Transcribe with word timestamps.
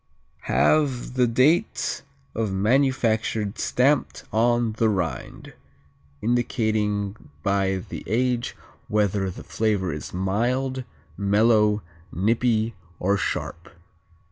_Have 0.45 1.13
the 1.13 1.27
date 1.27 2.01
of 2.33 2.51
manufacture 2.51 3.53
stamped 3.55 4.23
on 4.33 4.71
the 4.73 4.89
rind, 4.89 5.53
indicating 6.23 7.29
by 7.43 7.83
the 7.87 8.03
age 8.07 8.57
whether 8.87 9.29
the 9.29 9.43
flavor 9.43 9.93
is 9.93 10.11
"mild, 10.11 10.85
mellow, 11.17 11.83
nippy, 12.11 12.73
or 12.99 13.15
sharp." 13.15 13.69